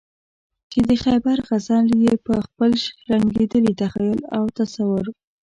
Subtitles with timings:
[0.71, 5.05] چې د خیبر غزل یې په خپل شرنګېدلي تخیل او تصور.